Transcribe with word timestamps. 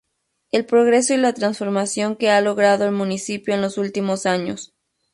El 0.51 0.65
progreso 0.65 1.13
y 1.13 1.17
la 1.17 1.31
transformación 1.31 2.15
que 2.15 2.31
ha 2.31 2.41
logrado 2.41 2.85
el 2.85 2.91
Municipio 2.91 3.53
en 3.53 3.61
los 3.61 3.77
últimos 3.77 4.25
años. 4.25 4.73